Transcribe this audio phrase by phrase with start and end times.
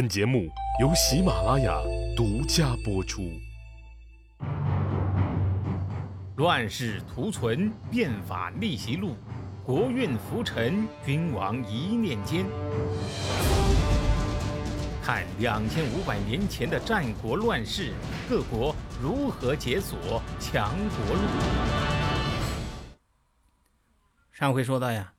[0.00, 0.48] 本节目
[0.80, 1.78] 由喜马拉雅
[2.16, 3.38] 独家播出。
[6.36, 9.14] 乱世图存，变法逆袭录，
[9.62, 12.46] 国运浮沉，君王一念间。
[15.02, 17.92] 看两千五百年前的战国乱世，
[18.26, 21.20] 各国如何解锁强国路。
[24.32, 25.12] 上回说到呀，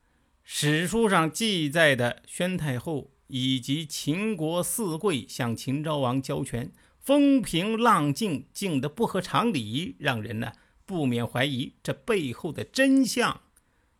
[0.43, 3.11] 史书上记载的宣太后。
[3.31, 10.51] 以及秦国四贵向秦昭王交权，风平浪静，静得不合常理，让人呢
[10.85, 13.41] 不免怀疑这背后的真相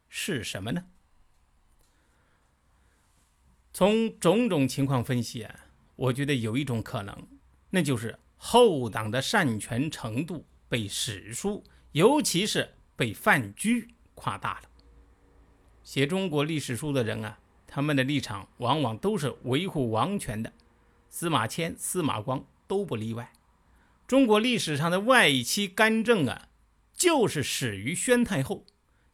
[0.10, 0.84] 是什么呢？
[3.72, 7.28] 从种种情况分析啊，我觉得有一种可能，
[7.70, 14.70] 那就是后党的擅权程度被史书，尤其是被范雎夸大了。
[15.84, 17.38] 写中国历史书的人啊。
[17.74, 20.52] 他们的立场往往都是维护王权的，
[21.10, 23.32] 司马迁、司马光都不例外。
[24.06, 26.50] 中国历史上的外戚干政啊，
[26.94, 28.66] 就是始于宣太后。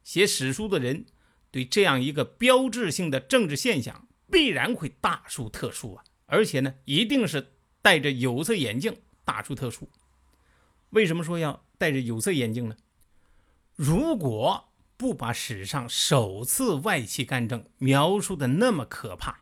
[0.03, 1.05] 写史书的人
[1.51, 9.87] 对这样一个标志性的政治现象，必然会大书特书啊，而且呢，一定是戴着有色眼镜大书特书。
[10.89, 12.75] 为什么说要戴着有色眼镜呢？
[13.75, 14.66] 如果
[14.97, 19.41] 不把史上首次外戚干政描述的那么可怕，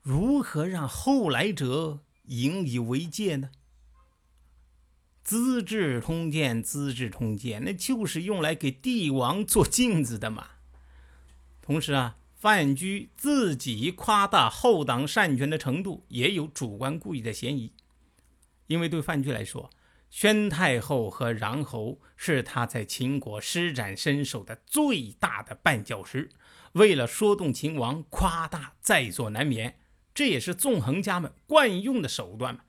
[0.00, 3.50] 如何让后来者引以为戒呢？
[5.28, 10.46] 《资治通鉴》《资治通鉴》那就是用来给帝王做镜子的嘛。
[11.60, 17.72] 同时啊，范雎自己夸大后党擅权的程度，也有主观故意的嫌疑，
[18.68, 19.68] 因为对范雎来说。
[20.16, 26.30] 宣太后和穰侯是他在秦国施展身手的最大的绊脚石，
[26.72, 29.78] 为了说动秦王，夸大在所难免，
[30.14, 32.62] 这也是纵横家们惯用的手段嘛。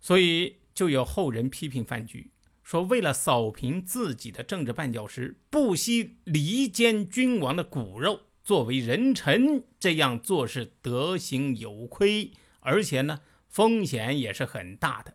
[0.00, 2.32] 所以就有后人批评范雎，
[2.64, 15.14] 说为了扫平自己的政治绊脚石，不惜离间君王的骨肉，作为人臣这样做是德行有亏，而且呢风险也是很大的。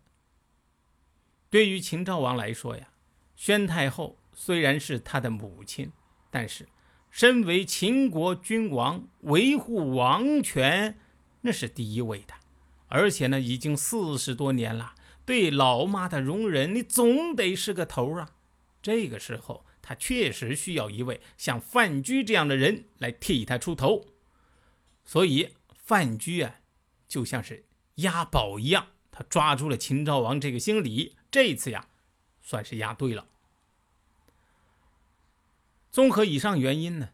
[1.55, 2.89] 对于秦昭王来说呀，
[3.33, 5.89] 宣太后虽然是他的母亲，
[6.29, 6.67] 但是
[7.09, 10.99] 身为秦国君王，维护王权
[11.43, 12.33] 那是第一位的。
[12.87, 14.95] 而且呢，已经四十多年了，
[15.25, 18.31] 对老妈的容忍，你总得是个头啊。
[18.81, 24.03] 这个时候，他确实需要一位像范雎这样的人来替他出头。
[25.05, 26.55] 所以，范雎啊，
[27.07, 27.63] 就像是
[27.95, 31.15] 押宝一样，他抓住了秦昭王这个心理。
[31.35, 31.89] 这一次呀，
[32.41, 33.27] 算是押对了。
[35.91, 37.09] 综合以上原因呢，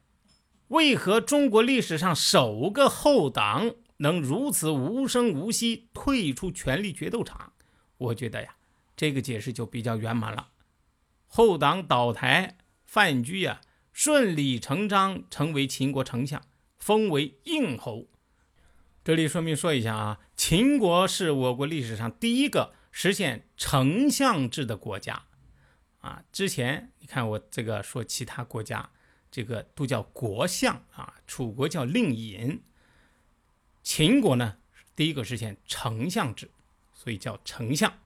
[0.68, 7.54] 为何中国历史上首个后党能如此无声无息退出权力决斗场？
[7.98, 8.58] 我觉得呀，
[8.96, 10.50] 这个解释就比较圆满了。
[11.26, 13.62] 后党倒台，范雎呀
[13.92, 16.40] 顺理成章成为秦国丞相，
[16.78, 18.06] 封为应侯。
[19.04, 22.76] 这里顺便说一下啊，秦国是我国历史上第一个。
[22.92, 25.26] 实现丞相制的国家，
[26.00, 28.92] 啊，之前你看我这个说其他国家，
[29.32, 32.62] 这个都叫国相啊，楚国叫令尹，
[33.82, 34.58] 秦国呢
[34.96, 36.52] 第一个实现丞相制，
[36.94, 38.00] 所以叫丞相。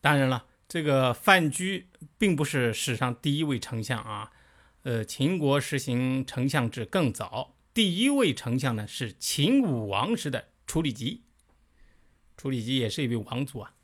[0.00, 1.86] 当然了，这个范雎
[2.16, 4.32] 并不是史上第一位丞相啊，
[4.84, 11.22] 呃，秦国实行丞相制更早，第一位丞相呢是秦武王时的楚里吉，
[12.38, 13.74] 楚里吉也是一位王族啊。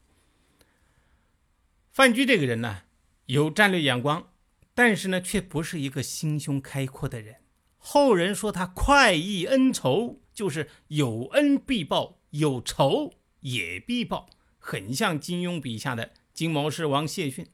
[1.98, 2.82] 范雎这个人呢，
[3.26, 4.31] 有战略眼光，
[4.72, 7.38] 但是呢，却不是一个心胸开阔的人。
[7.76, 17.48] 后人说他快意恩仇，就是有恩必报，有仇也必报，很像金庸笔下的金毛狮王谢逊。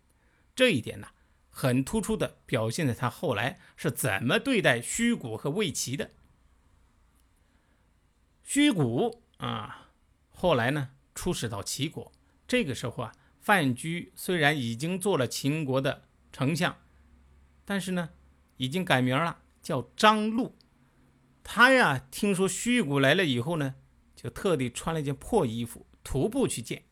[0.55, 1.09] 这一点呢，
[1.49, 6.11] 很突出的表现在他后来是怎么对待虚谷和魏齐的。
[8.43, 9.88] 虚谷啊，
[10.28, 12.12] 后来呢，出使到齐国，
[12.46, 13.14] 这个时候啊。
[13.44, 16.79] 范雎虽然已经做了秦国的丞相，
[17.67, 18.08] 但是呢，
[18.56, 20.56] 已经改名了，叫张禄。
[21.43, 23.75] 他呀，听说虚谷来了以后呢，
[24.17, 26.85] 就特地穿了一件破衣服，徒步去见。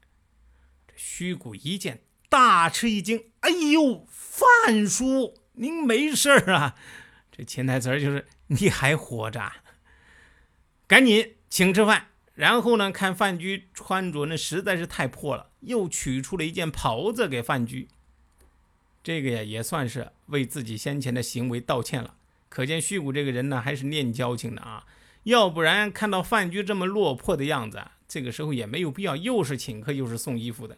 [0.87, 6.77] 这虚谷一见，大吃一惊：“哎呦，范叔，您没事啊？”
[7.33, 9.51] 这潜台词就是你还活着，
[10.87, 12.09] 赶紧请吃饭。
[12.43, 17.87] 然后呢，看范雎穿着那实在是太破了，又取出了一件袍子给范雎。
[19.01, 22.17] 这个呀，也算是为自己先前的行为道歉了。
[22.49, 24.85] 可见虚谷这个人呢，还是念交情的啊。
[25.23, 30.77] 要不然看到范雎这么落魄的样子，这个时候也没有必要又是请客又是送衣服的。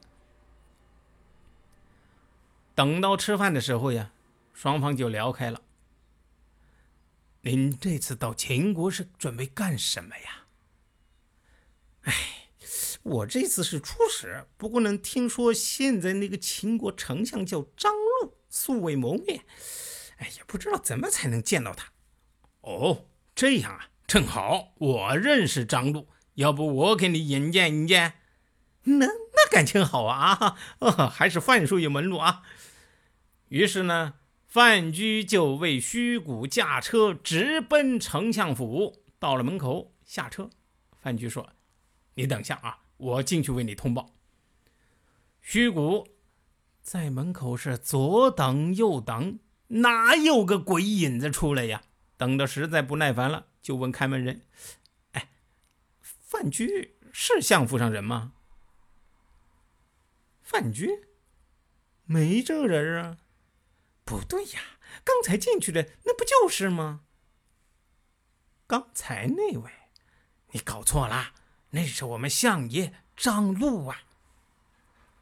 [2.74, 4.10] 等到吃饭的时候呀，
[4.52, 5.62] 双方就聊开了。
[7.40, 10.43] 您这次到秦国是准备干什么呀？
[12.04, 12.14] 哎，
[13.02, 19.44] 我这次是出使，不过呢，听说现在那个秦国丞相叫张禄，素未谋面，
[20.16, 21.92] 哎，也不知道怎么才能见到他。
[22.60, 28.14] 哦，这样啊，正好我认识张禄，要不我给你引荐引荐？
[28.86, 30.58] 那那感情好啊！
[30.80, 32.42] 啊，还是范叔有门路啊。
[33.48, 34.14] 于是呢，
[34.46, 39.02] 范雎就为虚谷驾车直奔丞相府。
[39.18, 40.50] 到了门口下车，
[41.00, 41.48] 范雎说
[42.14, 44.10] ：“你等一下啊，我进去为你通报。”
[45.42, 46.08] 虚谷
[46.82, 49.38] 在门口是左等右等，
[49.68, 51.82] 哪有个鬼影子出来呀？
[52.16, 54.42] 等的实在不耐烦了，就问开门人
[55.12, 55.30] ：“哎，
[56.00, 58.32] 范雎是相府上人吗？”
[60.40, 60.88] 范雎
[62.04, 63.18] 没这人啊。
[64.04, 64.60] 不对呀，
[65.02, 67.00] 刚才进去的那不就是吗？
[68.66, 69.70] 刚才那位，
[70.52, 71.32] 你搞错了，
[71.74, 74.02] 那是我们相爷张禄啊。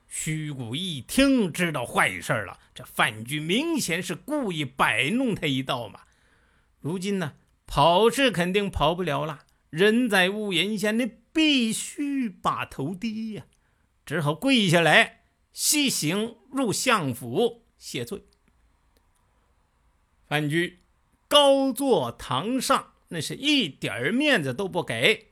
[0.06, 2.58] 虚谷一听，知道坏事了。
[2.74, 6.02] 这范雎明显是故意摆弄他一道嘛。
[6.80, 7.32] 如今呢，
[7.66, 13.46] 跑是肯定跑不了了，人在屋檐下，你必须把头低呀。
[14.04, 15.22] 只好跪下来，
[15.54, 18.24] 西行入相府谢罪。
[20.28, 20.80] 范雎
[21.28, 25.31] 高坐堂上，那是一点面子都不给。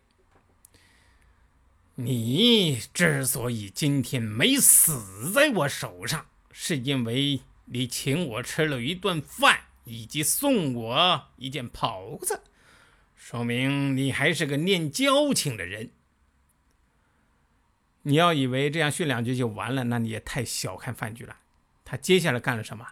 [1.97, 12.43] 你之所以今天没死在我手上，是因为你请我吃了一顿饭，以及送我一件袍子，
[13.15, 15.91] 说明你还是个念交情的人。
[18.03, 21.37] 你要以为这样训两句就完了，那你也太小看范雎了。
[21.85, 22.87] 他接下来干了什么？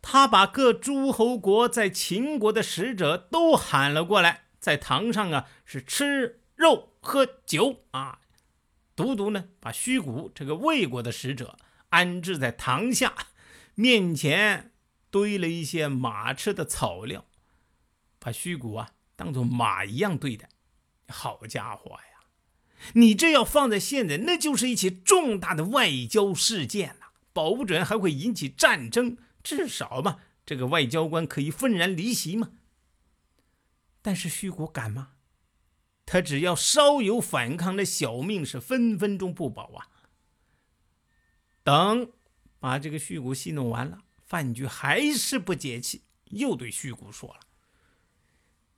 [0.00, 8.20] 他把各诸侯国在秦国的使者都喊了过来，在堂上啊是吃肉喝酒啊，
[8.94, 11.58] 独独呢把虚谷这个魏国的使者
[11.90, 13.14] 安置在堂下，
[13.74, 14.72] 面前
[15.10, 17.26] 堆了一些马吃的草料，
[18.18, 20.48] 把虚谷啊当做马一样对待。
[21.08, 22.26] 好家伙呀，
[22.94, 29.18] 你这要放在现在，那就是一起重大的外交事件呐，保不准还会引起战争。
[29.42, 32.52] 至少嘛，这个外交官可以愤然离席嘛。
[34.00, 35.10] 但是虚谷敢吗？
[36.06, 39.88] 他只要稍有反抗，那小命是分分钟不保啊。
[41.62, 42.12] 等
[42.58, 47.40] 把这个虚谷戏弄完了，范雎还是不解气，又对虚谷说了：“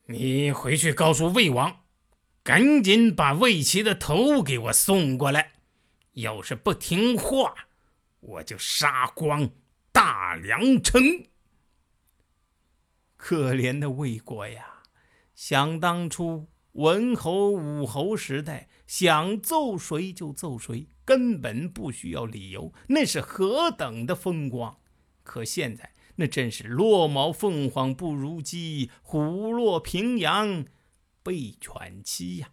[0.06, 1.84] 你回去告诉魏王，
[2.42, 5.52] 赶紧把魏齐的头给我送过来。
[6.12, 7.54] 要是不听话，
[8.20, 9.50] 我就杀光。”
[9.92, 11.02] 大梁城，
[13.16, 14.82] 可怜的魏国呀！
[15.34, 16.46] 想当初
[16.76, 24.78] 文侯、武侯时代，想揍谁就揍谁，根本不需要理由，那是何等的风光。
[25.22, 30.64] 可现在，那真是落毛凤凰不如鸡，虎落平阳
[31.22, 32.52] 被犬欺呀！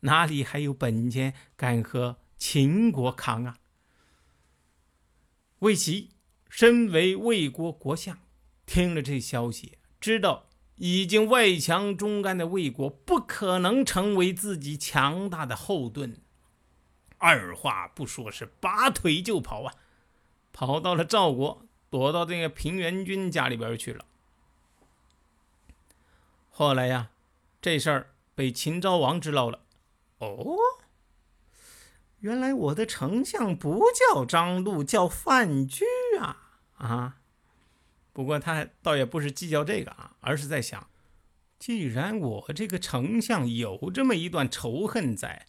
[0.00, 3.58] 哪里还有本钱敢和秦国扛啊？
[5.60, 6.10] 魏齐。
[6.52, 8.18] 身为魏国国相，
[8.66, 10.49] 听了这消息，知道
[10.80, 16.16] 已经外强中干的魏国不可能成为自己强大的后盾，
[17.18, 19.74] 二话不说是拔腿就跑啊，
[20.54, 24.06] 跑到了赵国，躲到这个平原君家里边去了。
[26.48, 27.10] 后来呀，
[27.60, 29.60] 这事儿被秦昭王知道了，
[30.20, 30.56] 哦。
[32.20, 35.84] 原来我的丞相不叫张禄，叫范雎
[36.18, 37.19] 啊啊！
[38.12, 40.88] 不过他倒也不是计较这个啊，而是在想，
[41.58, 45.46] 既然我这个丞相有这么一段仇恨在，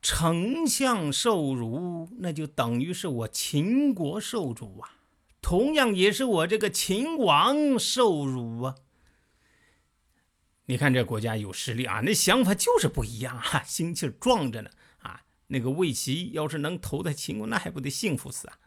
[0.00, 4.96] 丞相受辱，那就等于是我秦国受辱啊，
[5.40, 8.74] 同样也是我这个秦王受辱啊。
[10.66, 15.22] 你看这国家有实力啊，那想法就是不一样啊，心气壮着呢啊。
[15.48, 18.58] 那个魏齐要是能投在秦国，那还不得幸福死啊！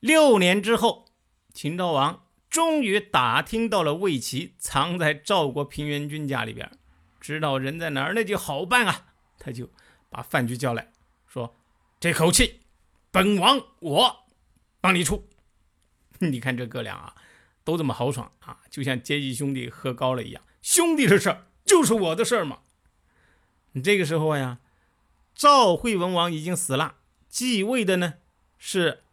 [0.00, 1.06] 六年之后，
[1.54, 6.70] 秦昭王终于打听到了魏齐藏在赵国平原君家里边，
[7.20, 9.14] 知道人在哪儿，那就好办啊！
[9.38, 9.70] 他就
[10.10, 10.90] 把范雎叫来
[11.28, 11.54] 说
[12.00, 12.60] ：“这口气，
[13.12, 14.26] 本王我
[14.80, 15.28] 帮你出。”
[16.18, 17.14] 你看这哥俩啊，
[17.62, 20.42] 都这么豪爽啊，就像结义兄弟喝高了一样。
[20.60, 22.60] 兄弟的事就是我的事儿嘛。
[23.72, 24.58] 你这个时候呀，
[25.34, 26.96] 赵惠文王已经死了，
[27.28, 28.14] 继位的呢
[28.58, 29.04] 是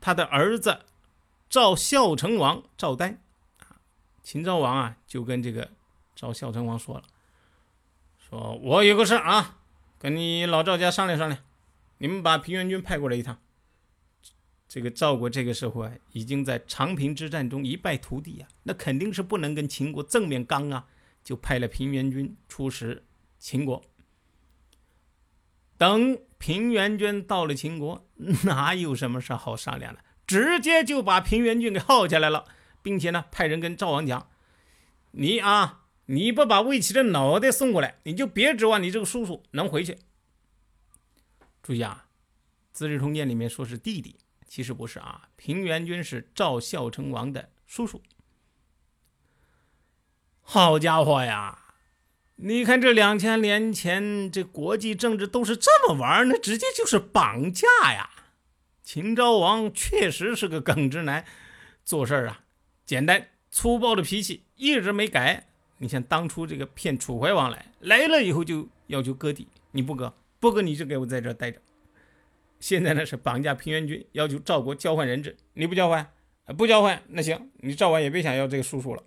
[0.00, 0.86] 他的儿子
[1.48, 3.22] 赵孝成王赵丹。
[4.22, 5.70] 秦昭王啊，就跟这个
[6.14, 7.04] 赵孝成王说了，
[8.18, 9.58] 说我有个事啊，
[9.98, 11.42] 跟你老赵家商量商量，
[11.96, 13.38] 你们把平原君派过来一趟。
[14.68, 20.86] 这个赵国这个时候啊，已经在长平之战中一败涂地啊，那肯定是不能跟秦国正面刚啊，
[21.24, 23.06] 就派了平原君出使
[23.38, 23.82] 秦国。
[25.78, 28.06] 等平原君到了秦国，
[28.44, 30.04] 哪有什么事好商量的？
[30.28, 32.44] 直接就把平原君给耗下来了，
[32.82, 34.28] 并且呢，派人跟赵王讲
[35.12, 39.98] ：“你啊，你不把魏齐的脑袋送过来，你就别指望你这个叔叔能回去。”
[41.62, 42.04] 注意啊，
[42.72, 44.16] 《资治通鉴》里面说是弟弟。
[44.46, 48.02] 其实不是啊，平原君是赵孝成王的叔叔。
[50.40, 51.74] 好家伙呀！
[52.36, 58.08] 你看这两千年前，这国际政治都是这么玩那直接就是绑架呀！
[58.88, 61.22] 秦昭王确实是个耿直男，
[61.84, 62.40] 做事啊
[62.86, 65.46] 简单粗暴的脾气一直没改。
[65.76, 71.60] 你像当初这个骗楚怀王来，来了以后就要求割地，你不割，不割你就给我在这待着。
[72.60, 76.10] 现在呢是绑架平原君，要求赵国交换人质，你不交换，
[76.56, 79.04] 不交换，那行，你赵王也别想要这个叔叔了。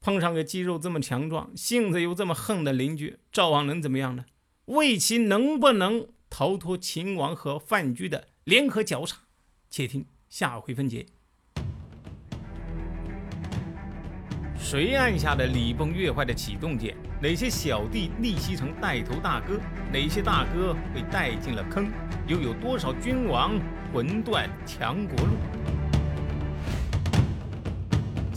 [0.00, 4.24] 碰上个肌肉这么强壮、性子又这么横的邻居，赵王能怎么样呢？
[4.64, 9.16] 魏齐能不能逃脱秦王和范雎的联合绞杀？
[9.68, 11.04] 且听下回分解。
[14.56, 16.96] 谁按下了礼崩乐坏的启动键？
[17.20, 19.60] 哪些小弟逆袭成带头大哥？
[19.92, 21.90] 哪些大哥被带进了坑？
[22.28, 23.60] 又有多少君王
[23.92, 25.34] 魂断强国路？